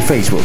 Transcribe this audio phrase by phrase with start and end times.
[0.00, 0.44] Facebook.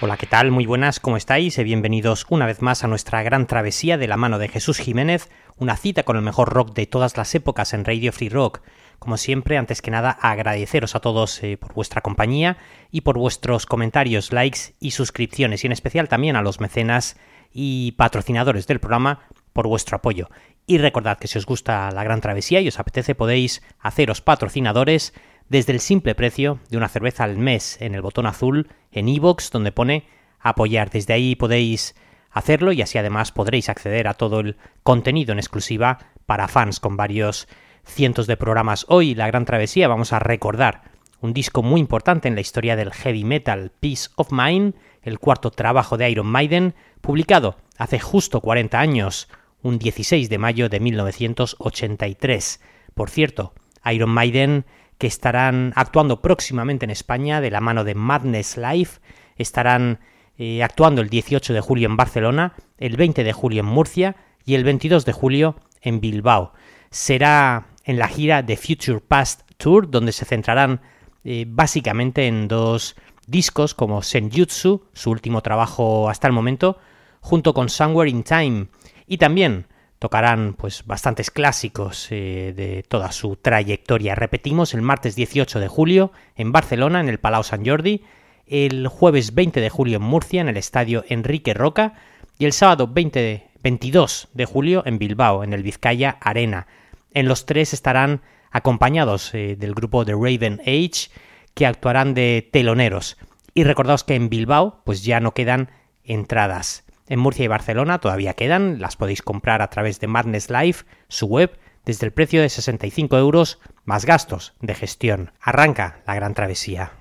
[0.00, 0.50] Hola, ¿qué tal?
[0.50, 1.56] Muy buenas, ¿cómo estáis?
[1.56, 5.76] Bienvenidos una vez más a nuestra gran travesía de la mano de Jesús Jiménez, una
[5.76, 8.60] cita con el mejor rock de todas las épocas en Radio Free Rock.
[8.98, 12.58] Como siempre, antes que nada, agradeceros a todos eh, por vuestra compañía
[12.90, 17.16] y por vuestros comentarios, likes y suscripciones, y en especial también a los mecenas
[17.52, 19.20] y patrocinadores del programa
[19.54, 20.28] por vuestro apoyo.
[20.66, 25.14] Y recordad que si os gusta la gran travesía y os apetece podéis haceros patrocinadores
[25.48, 29.50] desde el simple precio de una cerveza al mes en el botón azul en iVoox
[29.50, 30.06] donde pone
[30.40, 30.90] apoyar.
[30.90, 31.94] Desde ahí podéis
[32.30, 36.96] hacerlo y así además podréis acceder a todo el contenido en exclusiva para fans con
[36.96, 37.48] varios
[37.84, 38.84] cientos de programas.
[38.88, 40.82] Hoy, La Gran Travesía, vamos a recordar
[41.20, 45.50] un disco muy importante en la historia del heavy metal, Peace of Mind, el cuarto
[45.50, 49.28] trabajo de Iron Maiden, publicado hace justo 40 años,
[49.62, 52.60] un 16 de mayo de 1983.
[52.94, 53.54] Por cierto,
[53.90, 54.66] Iron Maiden
[54.98, 58.90] que estarán actuando próximamente en España de la mano de Madness Live,
[59.36, 60.00] estarán
[60.38, 64.54] eh, actuando el 18 de julio en Barcelona, el 20 de julio en Murcia y
[64.54, 66.52] el 22 de julio en Bilbao.
[66.90, 70.80] Será en la gira The Future Past Tour, donde se centrarán
[71.24, 76.78] eh, básicamente en dos discos como Senjutsu, su último trabajo hasta el momento,
[77.20, 78.68] junto con Somewhere in Time,
[79.06, 79.66] y también
[79.98, 84.14] tocarán pues bastantes clásicos eh, de toda su trayectoria.
[84.14, 88.04] Repetimos el martes 18 de julio en Barcelona, en el Palau San Jordi,
[88.46, 91.94] el jueves 20 de julio en Murcia, en el Estadio Enrique Roca,
[92.38, 96.68] y el sábado 20 22 de julio en Bilbao, en el Vizcaya Arena.
[97.12, 98.22] En los tres estarán
[98.52, 101.10] acompañados eh, del grupo The Raven Age,
[101.52, 103.16] que actuarán de teloneros.
[103.54, 105.72] Y recordaos que en Bilbao, pues ya no quedan
[106.04, 106.84] entradas.
[107.08, 111.26] En Murcia y Barcelona todavía quedan, las podéis comprar a través de Madness Life, su
[111.26, 115.30] web, desde el precio de 65 euros más gastos de gestión.
[115.40, 116.92] Arranca la gran travesía.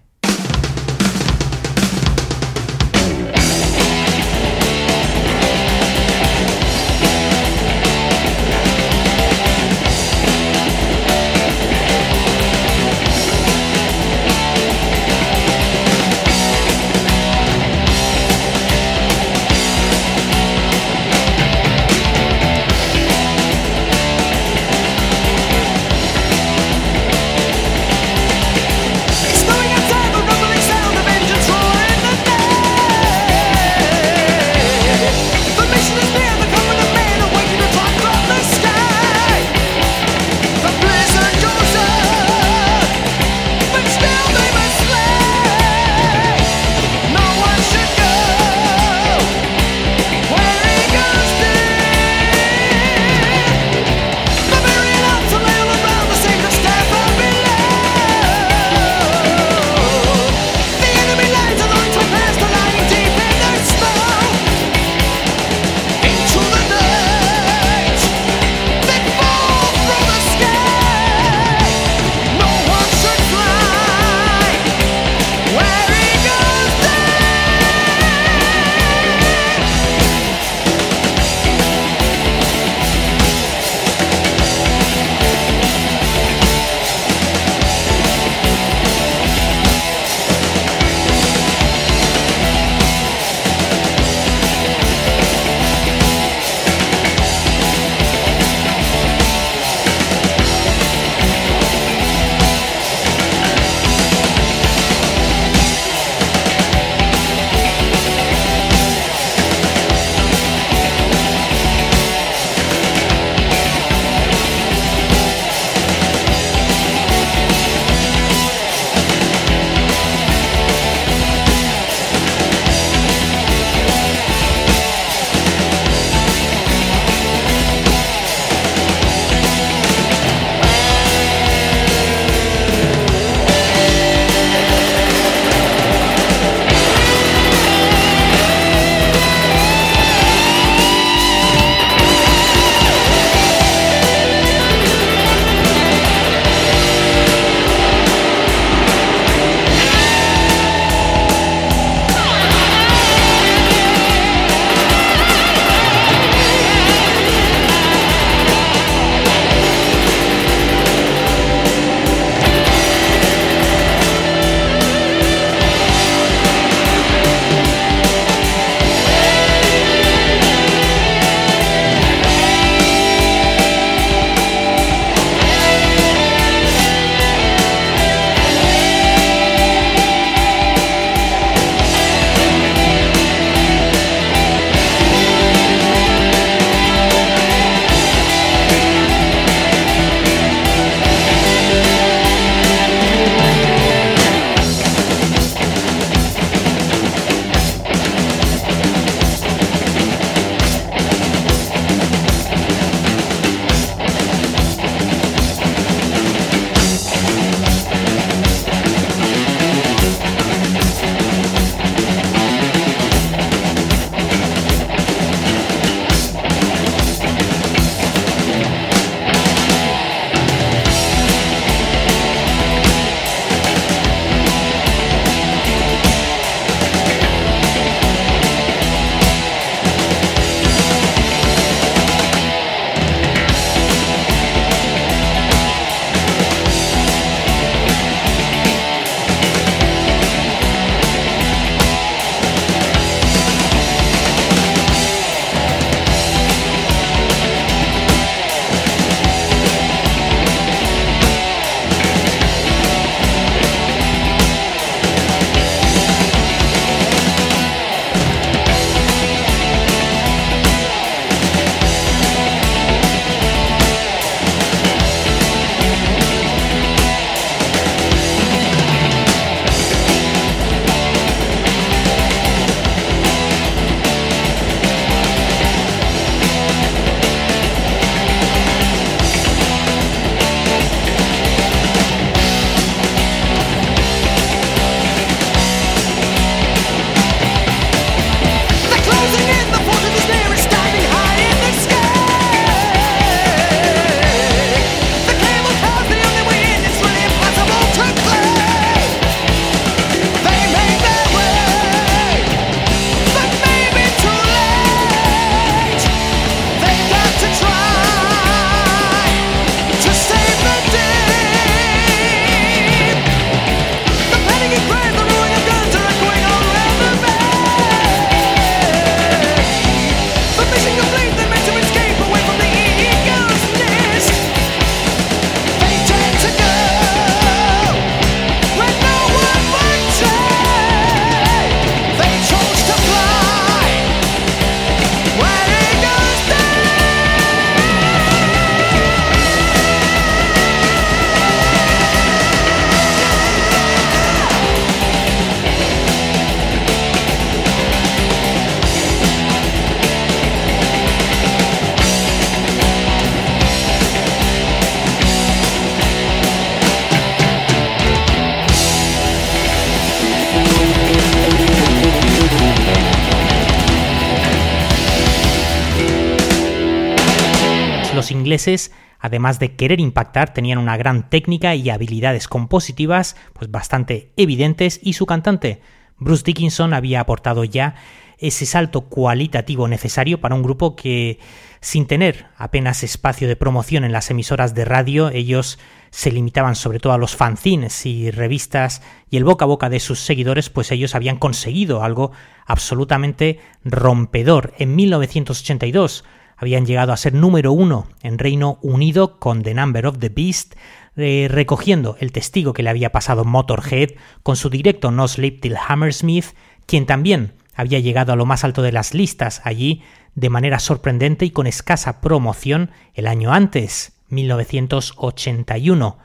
[368.32, 375.00] Ingleses, además de querer impactar, tenían una gran técnica y habilidades compositivas pues bastante evidentes
[375.02, 375.82] y su cantante,
[376.18, 377.96] Bruce Dickinson, había aportado ya
[378.38, 381.40] ese salto cualitativo necesario para un grupo que,
[381.82, 385.80] sin tener apenas espacio de promoción en las emisoras de radio, ellos
[386.10, 390.00] se limitaban sobre todo a los fanzines y revistas y el boca a boca de
[390.00, 392.32] sus seguidores, pues ellos habían conseguido algo
[392.66, 394.74] absolutamente rompedor.
[394.78, 396.24] En 1982
[396.58, 400.76] habían llegado a ser número uno en Reino Unido con The Number of the Beast,
[401.18, 404.12] eh, recogiendo el testigo que le había pasado Motorhead
[404.44, 406.48] con su directo No Sleep Till Hammersmith,
[406.86, 410.02] quien también había llegado a lo más alto de las listas allí
[410.34, 416.18] de manera sorprendente y con escasa promoción el año antes, 1981.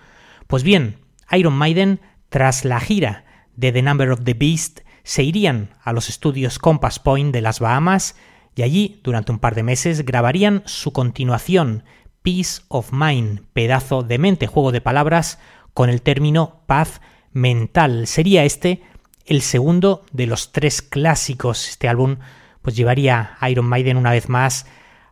[0.46, 0.96] Pues bien,
[1.30, 3.24] Iron Maiden, tras la gira
[3.56, 7.60] de The Number of the Beast, se irían a los estudios Compass Point de las
[7.60, 8.16] Bahamas
[8.60, 11.82] y allí, durante un par de meses, grabarían su continuación,
[12.20, 15.38] Peace of Mind, pedazo de mente, juego de palabras,
[15.72, 17.00] con el término paz
[17.32, 18.06] mental.
[18.06, 18.82] Sería este
[19.24, 21.70] el segundo de los tres clásicos.
[21.70, 22.18] Este álbum
[22.60, 24.66] pues llevaría a Iron Maiden una vez más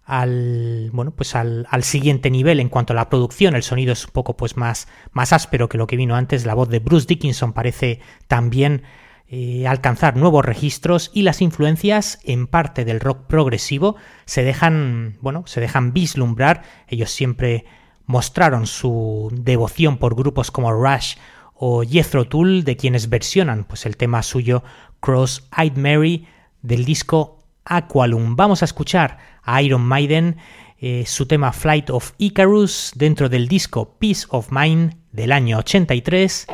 [0.05, 4.11] al bueno pues al, siguiente nivel en cuanto a la producción el sonido es un
[4.13, 7.53] poco pues más más áspero que lo que vino antes la voz de Bruce Dickinson
[7.55, 8.85] parece también
[9.31, 15.45] eh, alcanzar nuevos registros y las influencias en parte del rock progresivo se dejan bueno
[15.47, 17.67] se dejan vislumbrar ellos siempre
[18.09, 21.17] mostraron su devoción por grupos como Rush
[21.55, 24.65] o Jethro Tull, de quienes versionan pues, el tema suyo
[25.01, 26.27] Cross-Eyed Mary
[26.63, 28.35] del disco Aqualum.
[28.35, 30.39] Vamos a escuchar a Iron Maiden
[30.81, 36.47] eh, su tema Flight of Icarus dentro del disco Peace of Mind del año 83.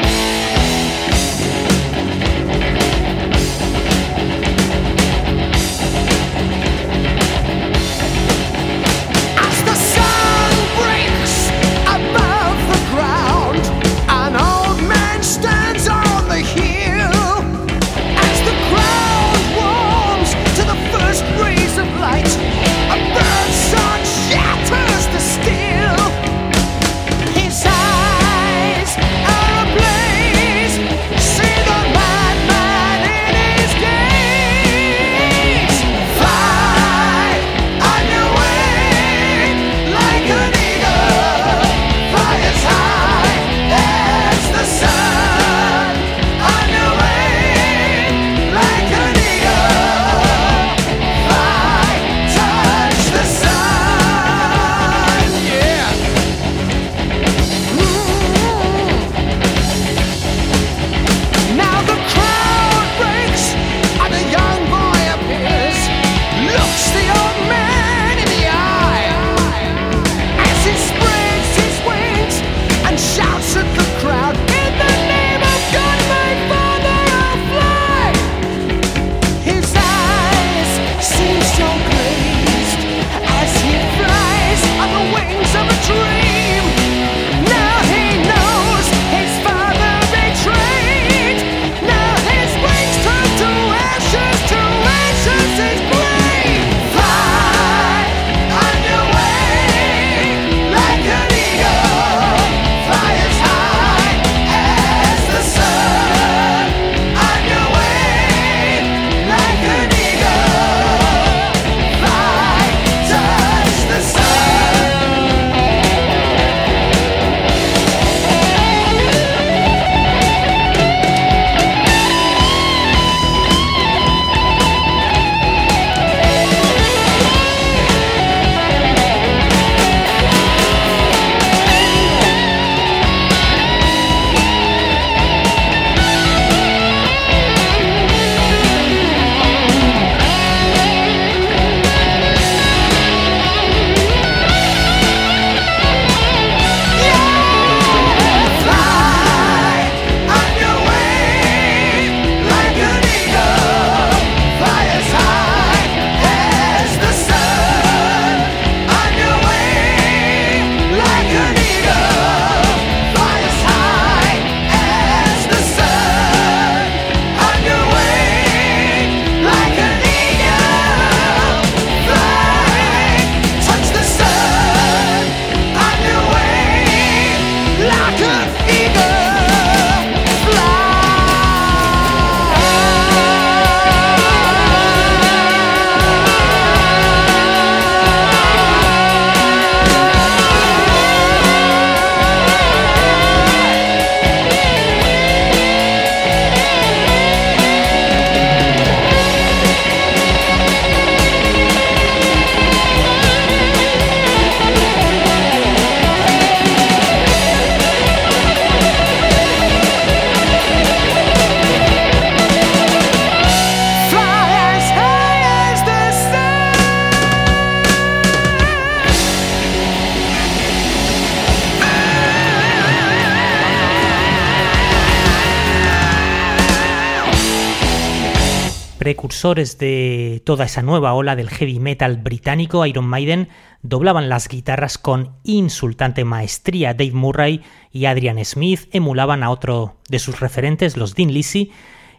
[229.52, 233.50] De toda esa nueva ola del heavy metal británico, Iron Maiden,
[233.82, 236.94] doblaban las guitarras con insultante maestría.
[236.94, 237.60] Dave Murray
[237.92, 241.72] y Adrian Smith emulaban a otro de sus referentes, los Dean Lisi,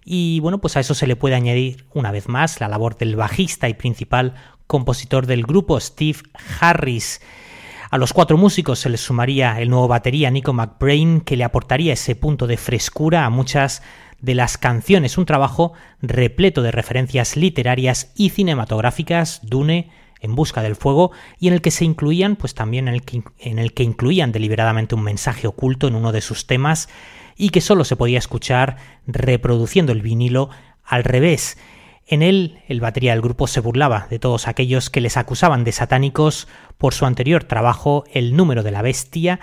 [0.04, 3.16] y bueno, pues a eso se le puede añadir una vez más la labor del
[3.16, 4.36] bajista y principal
[4.68, 6.20] compositor del grupo, Steve
[6.60, 7.22] Harris.
[7.90, 11.94] A los cuatro músicos se les sumaría el nuevo batería Nico McBrain, que le aportaría
[11.94, 13.82] ese punto de frescura a muchas
[14.26, 19.92] de las canciones, un trabajo repleto de referencias literarias y cinematográficas, Dune,
[20.22, 23.22] En busca del fuego, y en el que se incluían, pues también en el que,
[23.38, 26.90] en el que incluían deliberadamente un mensaje oculto en uno de sus temas
[27.38, 30.50] y que solo se podía escuchar reproduciendo el vinilo
[30.84, 31.58] al revés.
[32.08, 35.72] En él, el batería del grupo se burlaba de todos aquellos que les acusaban de
[35.72, 36.48] satánicos
[36.80, 39.40] por su anterior trabajo El número de la bestia,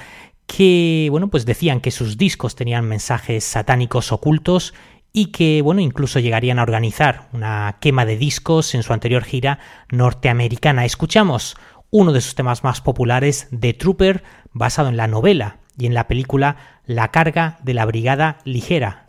[0.54, 4.75] que, bueno, pues decían que sus discos tenían mensajes satánicos ocultos
[5.12, 9.59] y que, bueno, incluso llegarían a organizar una quema de discos en su anterior gira
[9.90, 10.85] norteamericana.
[10.85, 11.56] Escuchamos
[11.90, 16.06] uno de sus temas más populares, The Trooper, basado en la novela y en la
[16.06, 19.06] película La carga de la Brigada Ligera.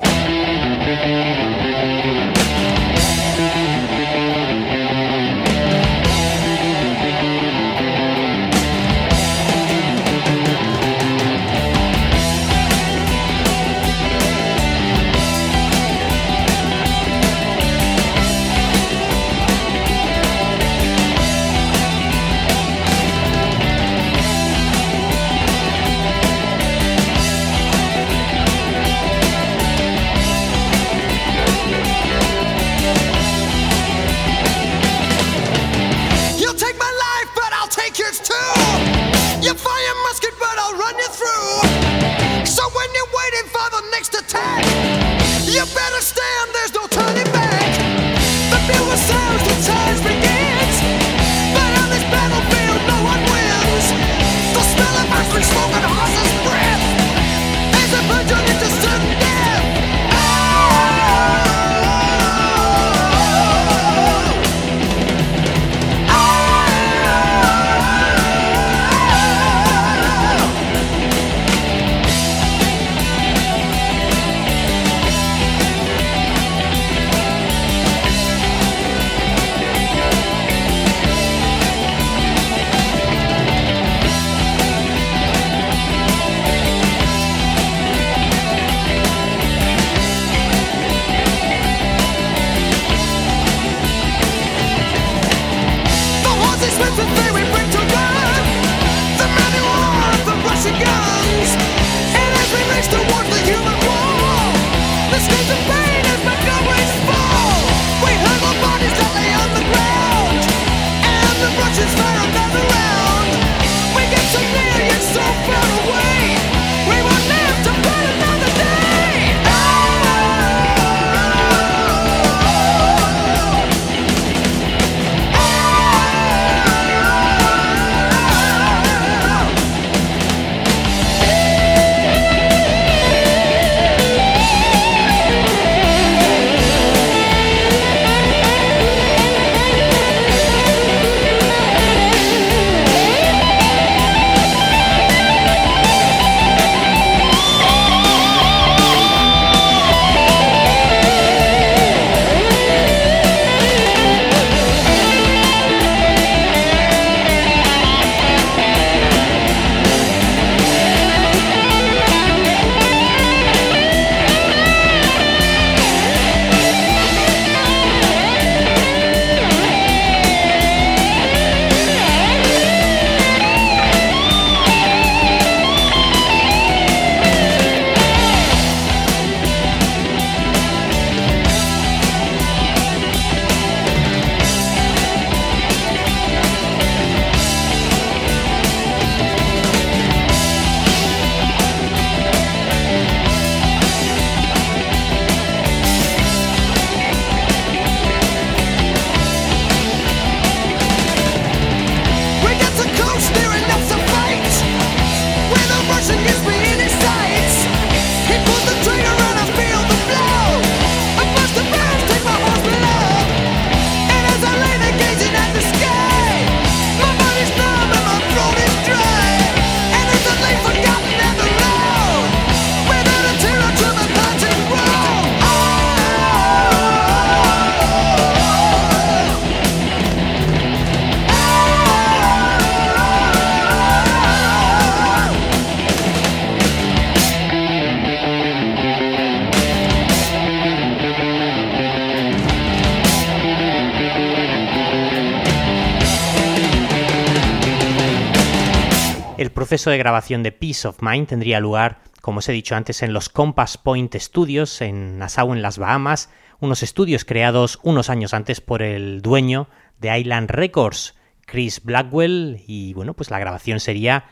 [249.73, 253.12] Proceso de grabación de Peace of Mind tendría lugar, como os he dicho antes, en
[253.12, 258.62] los Compass Point Studios en Nassau, en las Bahamas, unos estudios creados unos años antes
[258.62, 259.67] por el dueño
[259.99, 261.15] de Island Records,
[261.47, 264.25] Chris Blackwell, y bueno, pues la grabación sería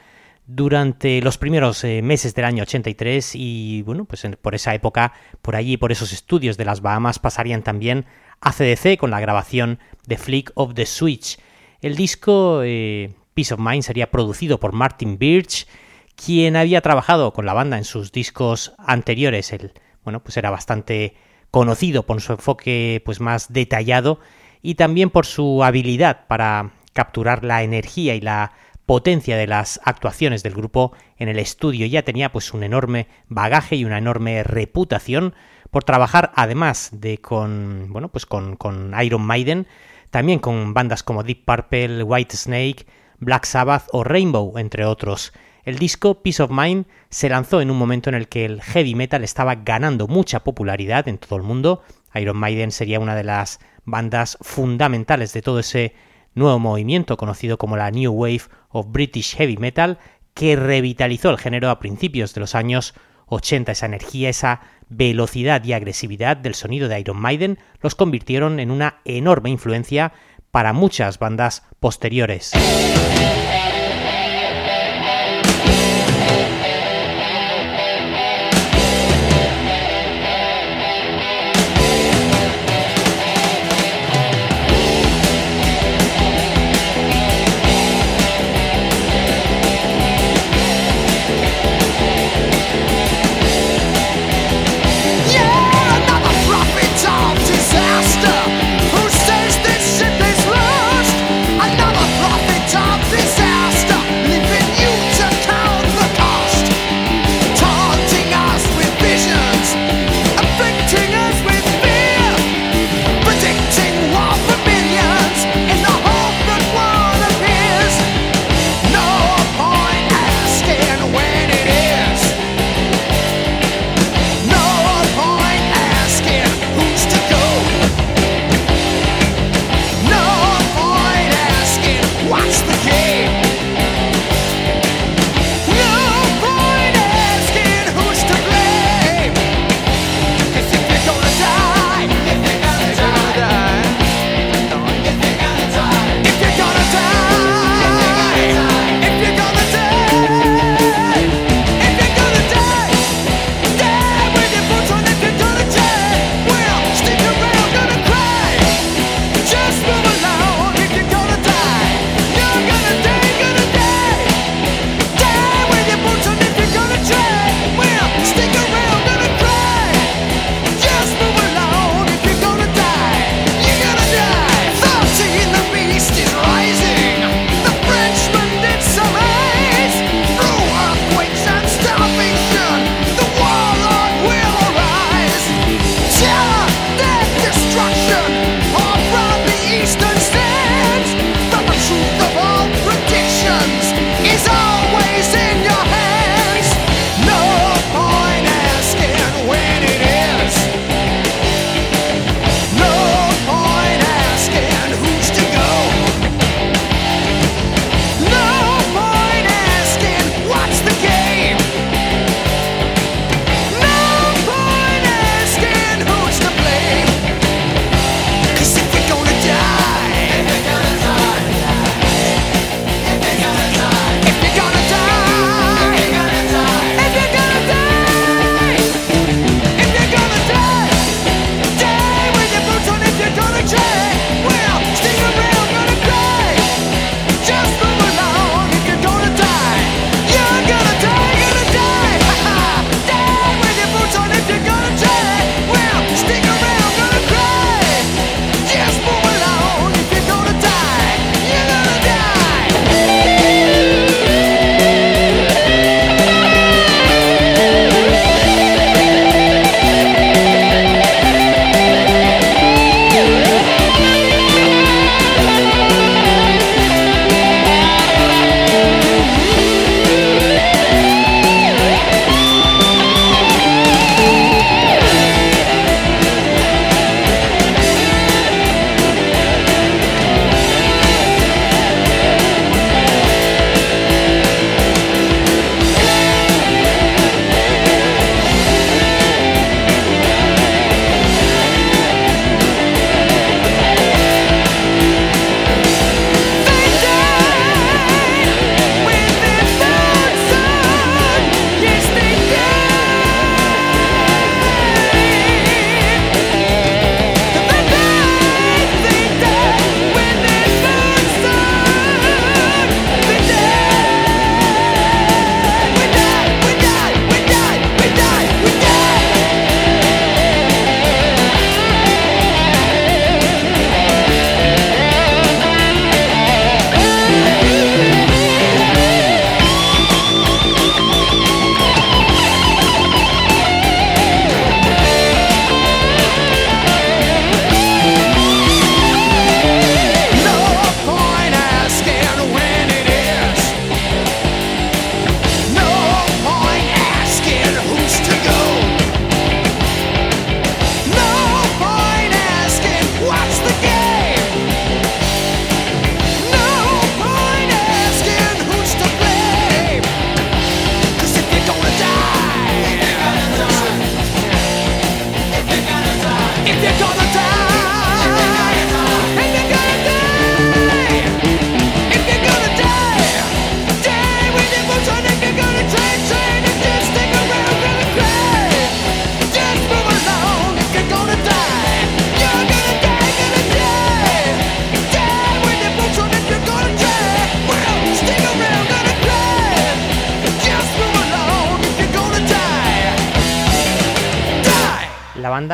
[0.46, 5.56] durante los primeros eh, meses del año 83 y bueno, pues por esa época, por
[5.56, 8.06] allí, por esos estudios de las Bahamas pasarían también
[8.42, 11.40] a CDC con la grabación de Flick of the Switch.
[11.82, 15.68] El disco eh, Peace of Mind sería producido por Martin Birch,
[16.16, 19.54] quien había trabajado con la banda en sus discos anteriores.
[19.54, 21.16] El, bueno, pues era bastante
[21.50, 24.20] conocido por su enfoque pues más detallado
[24.62, 28.54] y también por su habilidad para capturar la energía y la
[28.86, 31.86] potencia de las actuaciones del grupo en el estudio.
[31.86, 35.34] Ya tenía pues un enorme bagaje y una enorme reputación
[35.70, 39.68] por trabajar además de con bueno pues con, con Iron Maiden,
[40.10, 42.86] también con bandas como Deep Purple, White Snake,
[43.22, 45.32] Black Sabbath o Rainbow, entre otros.
[45.64, 48.96] El disco Peace of Mind se lanzó en un momento en el que el heavy
[48.96, 51.84] metal estaba ganando mucha popularidad en todo el mundo.
[52.16, 55.94] Iron Maiden sería una de las bandas fundamentales de todo ese
[56.34, 60.00] nuevo movimiento conocido como la New Wave of British Heavy Metal,
[60.34, 62.96] que revitalizó el género a principios de los años
[63.28, 63.72] 80.
[63.72, 69.02] Esa energía, esa velocidad y agresividad del sonido de Iron Maiden los convirtieron en una
[69.06, 70.12] enorme influencia
[70.52, 72.52] para muchas bandas posteriores.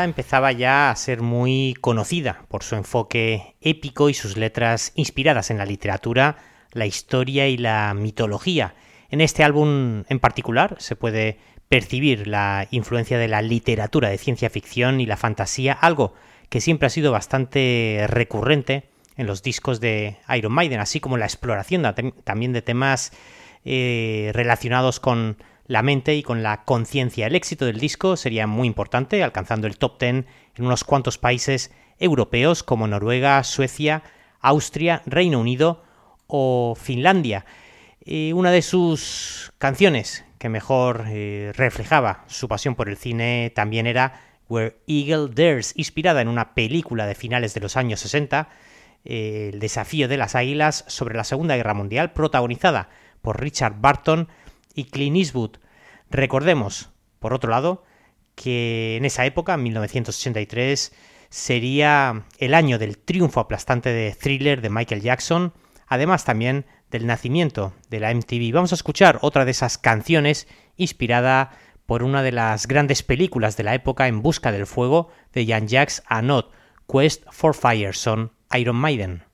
[0.04, 5.58] Empezaba ya a ser muy conocida por su enfoque épico y sus letras inspiradas en
[5.58, 6.38] la literatura,
[6.72, 8.76] la historia y la mitología.
[9.10, 14.50] En este álbum en particular se puede percibir la influencia de la literatura de ciencia
[14.50, 16.14] ficción y la fantasía, algo
[16.50, 21.26] que siempre ha sido bastante recurrente en los discos de Iron Maiden, así como la
[21.26, 21.84] exploración
[22.24, 23.12] también de temas
[23.66, 27.28] eh, relacionados con la mente y con la conciencia.
[27.28, 30.26] El éxito del disco sería muy importante, alcanzando el top 10 en
[30.66, 34.04] unos cuantos países europeos como Noruega, Suecia,
[34.42, 35.84] Austria, Reino Unido
[36.28, 37.46] o Finlandia.
[38.06, 43.88] Eh, una de sus canciones que mejor eh, reflejaba su pasión por el cine también
[43.88, 48.50] era Where Eagle Dares, inspirada en una película de finales de los años 60,
[49.04, 52.90] eh, El desafío de las águilas sobre la Segunda Guerra Mundial, protagonizada
[53.22, 54.30] por Richard Barton
[54.78, 55.58] y Clint Eastwood.
[56.10, 57.84] Recordemos, por otro lado,
[58.36, 60.94] que en esa época, en 1983,
[61.30, 65.52] sería el año del triunfo aplastante de Thriller de Michael Jackson,
[65.88, 68.54] además también del nacimiento de la MTV.
[68.54, 71.52] Vamos a escuchar otra de esas canciones inspirada
[71.88, 75.68] por una de las grandes películas de la época En busca del fuego de Jan
[75.68, 76.52] Jacques Anot,
[76.88, 79.27] Quest for Fire, son Iron Maiden.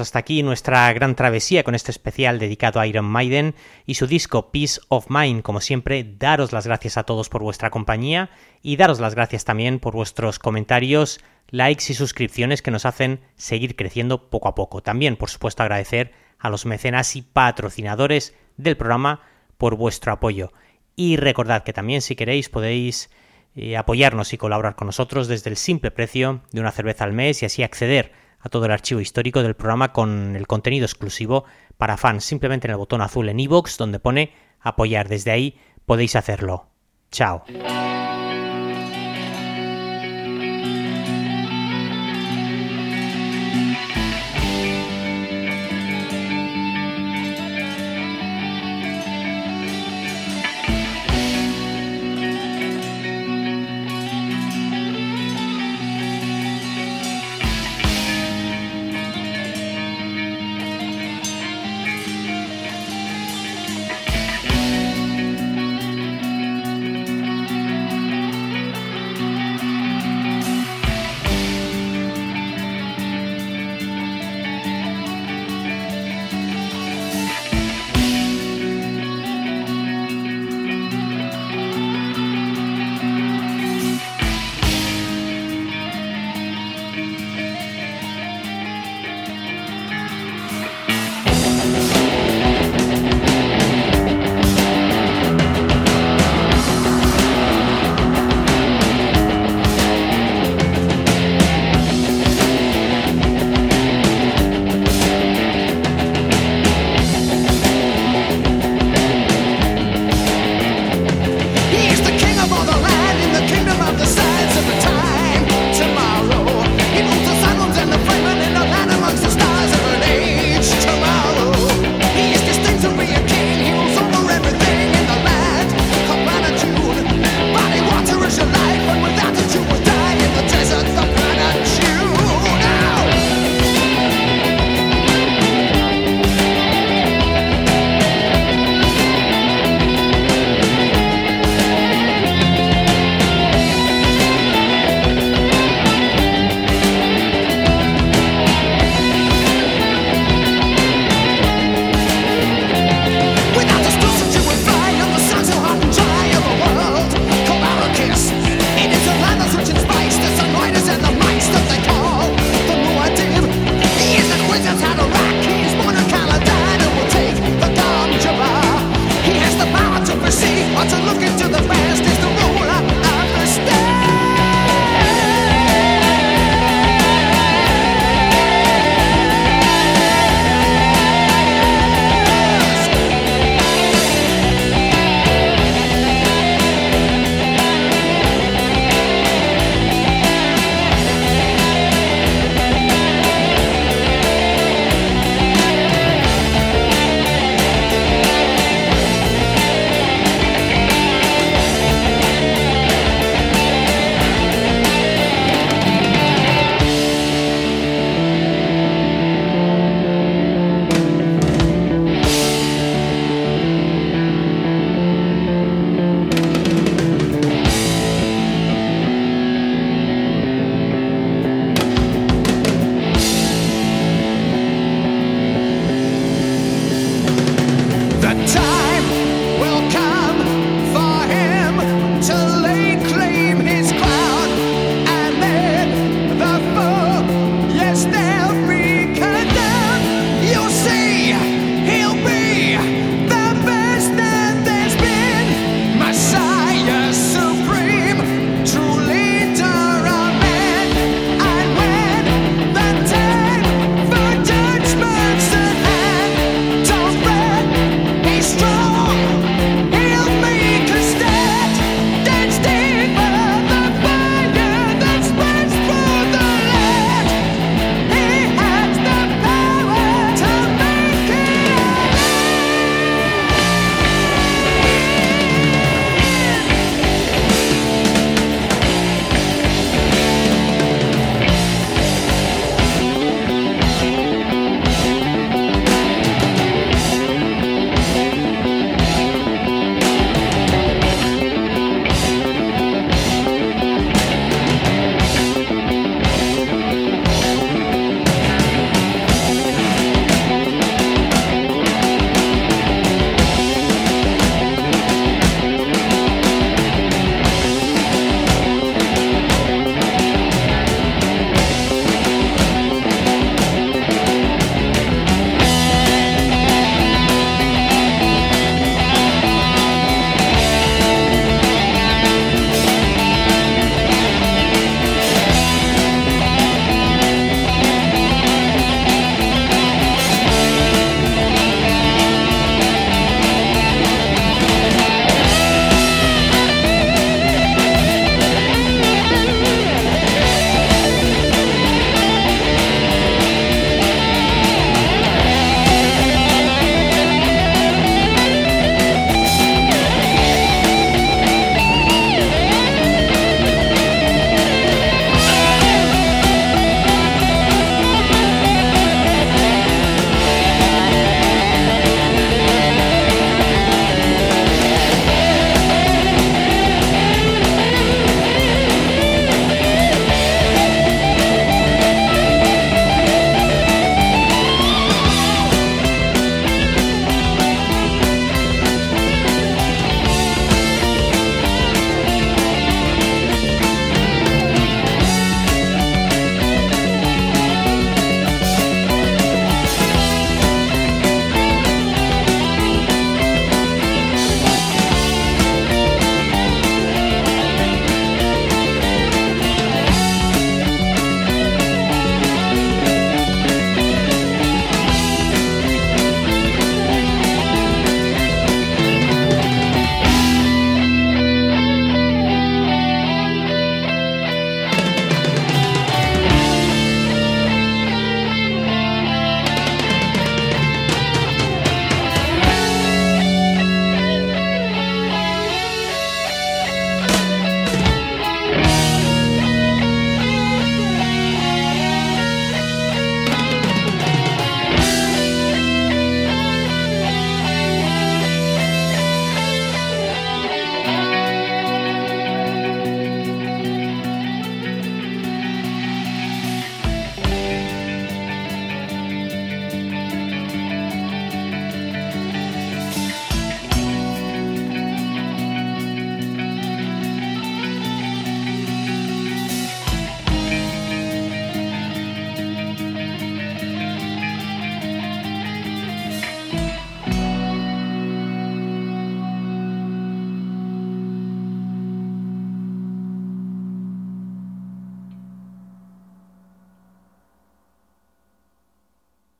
[0.00, 3.54] Hasta aquí nuestra gran travesía con este especial dedicado a Iron Maiden
[3.86, 5.42] y su disco Peace of Mind.
[5.42, 8.30] Como siempre, daros las gracias a todos por vuestra compañía
[8.62, 13.76] y daros las gracias también por vuestros comentarios, likes y suscripciones que nos hacen seguir
[13.76, 14.82] creciendo poco a poco.
[14.82, 19.22] También, por supuesto, agradecer a los mecenas y patrocinadores del programa
[19.58, 20.52] por vuestro apoyo.
[20.96, 23.10] Y recordad que también si queréis podéis
[23.54, 27.42] eh, apoyarnos y colaborar con nosotros desde el simple precio de una cerveza al mes
[27.42, 31.44] y así acceder a todo el archivo histórico del programa con el contenido exclusivo
[31.76, 35.08] para fans, simplemente en el botón azul en iVoox donde pone apoyar.
[35.08, 36.68] Desde ahí podéis hacerlo.
[37.10, 37.44] Chao.